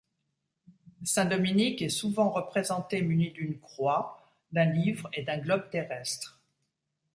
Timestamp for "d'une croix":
3.29-4.19